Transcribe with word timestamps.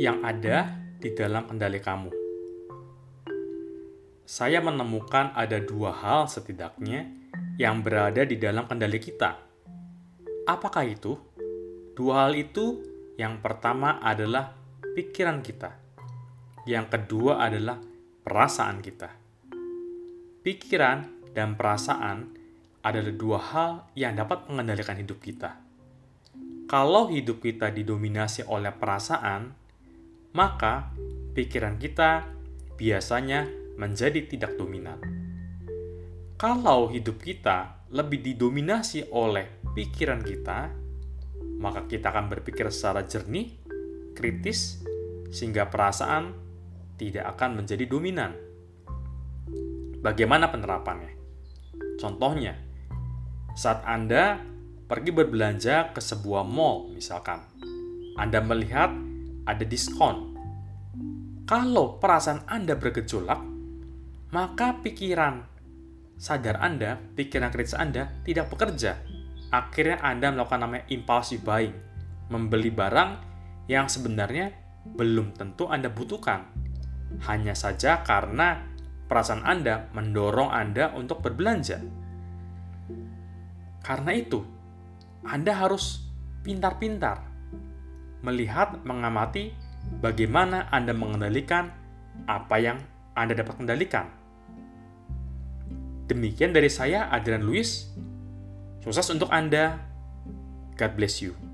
yang 0.00 0.24
ada 0.24 0.80
di 0.96 1.12
dalam 1.12 1.44
kendali 1.44 1.76
kamu. 1.76 2.08
Saya 4.24 4.64
menemukan 4.64 5.36
ada 5.36 5.60
dua 5.60 5.92
hal 5.92 6.24
setidaknya 6.24 7.04
yang 7.60 7.84
berada 7.84 8.24
di 8.24 8.40
dalam 8.40 8.64
kendali 8.64 8.96
kita. 8.96 9.36
Apakah 10.48 10.88
itu? 10.88 11.20
Dua 11.92 12.24
hal 12.24 12.32
itu, 12.32 12.80
yang 13.20 13.44
pertama 13.44 14.00
adalah 14.00 14.56
pikiran 14.96 15.44
kita, 15.44 15.76
yang 16.64 16.88
kedua 16.88 17.44
adalah 17.44 17.76
perasaan 18.24 18.80
kita. 18.80 19.12
Pikiran 20.40 21.28
dan 21.36 21.60
perasaan 21.60 22.32
adalah 22.80 23.12
dua 23.12 23.36
hal 23.52 23.70
yang 23.92 24.16
dapat 24.16 24.48
mengendalikan 24.48 24.96
hidup 24.96 25.20
kita. 25.20 25.60
Kalau 26.64 27.12
hidup 27.12 27.44
kita 27.44 27.68
didominasi 27.68 28.48
oleh 28.48 28.72
perasaan, 28.72 29.60
maka 30.30 30.94
pikiran 31.34 31.78
kita 31.78 32.26
biasanya 32.78 33.50
menjadi 33.76 34.24
tidak 34.28 34.54
dominan. 34.54 35.00
Kalau 36.40 36.88
hidup 36.88 37.20
kita 37.20 37.88
lebih 37.92 38.22
didominasi 38.24 39.10
oleh 39.12 39.60
pikiran 39.74 40.22
kita, 40.22 40.72
maka 41.60 41.84
kita 41.84 42.08
akan 42.08 42.32
berpikir 42.32 42.70
secara 42.72 43.04
jernih, 43.04 43.60
kritis, 44.16 44.80
sehingga 45.28 45.68
perasaan 45.68 46.32
tidak 46.96 47.36
akan 47.36 47.60
menjadi 47.60 47.84
dominan. 47.84 48.32
Bagaimana 50.00 50.48
penerapannya? 50.48 51.12
Contohnya, 52.00 52.56
saat 53.52 53.84
Anda 53.84 54.40
pergi 54.88 55.12
berbelanja 55.12 55.92
ke 55.92 56.00
sebuah 56.00 56.48
mall, 56.48 56.88
misalkan, 56.96 57.44
Anda 58.16 58.40
melihat 58.40 59.09
ada 59.50 59.64
diskon. 59.66 60.38
Kalau 61.46 61.98
perasaan 61.98 62.46
Anda 62.46 62.78
bergejolak, 62.78 63.42
maka 64.30 64.78
pikiran 64.78 65.42
sadar 66.20 66.60
Anda, 66.62 67.00
pikiran 67.16 67.50
kritis 67.50 67.74
Anda 67.74 68.12
tidak 68.22 68.52
bekerja. 68.54 69.00
Akhirnya 69.50 69.98
Anda 70.04 70.30
melakukan 70.30 70.62
namanya 70.62 70.84
impulsive 70.92 71.42
buying, 71.42 71.74
membeli 72.30 72.70
barang 72.70 73.10
yang 73.66 73.90
sebenarnya 73.90 74.54
belum 74.94 75.34
tentu 75.34 75.66
Anda 75.66 75.90
butuhkan. 75.90 76.46
Hanya 77.26 77.58
saja 77.58 78.06
karena 78.06 78.62
perasaan 79.10 79.42
Anda 79.42 79.90
mendorong 79.90 80.54
Anda 80.54 80.94
untuk 80.94 81.26
berbelanja. 81.26 81.82
Karena 83.82 84.14
itu, 84.14 84.46
Anda 85.26 85.56
harus 85.58 86.06
pintar-pintar 86.46 87.29
melihat, 88.20 88.78
mengamati 88.84 89.52
bagaimana 90.00 90.68
Anda 90.70 90.92
mengendalikan 90.92 91.72
apa 92.28 92.56
yang 92.60 92.78
Anda 93.16 93.36
dapat 93.36 93.58
kendalikan. 93.60 94.06
Demikian 96.10 96.50
dari 96.50 96.68
saya, 96.70 97.06
Adrian 97.10 97.46
Luis. 97.46 97.90
Sukses 98.82 99.06
untuk 99.12 99.30
Anda. 99.30 99.78
God 100.74 100.92
bless 100.96 101.20
you. 101.20 101.49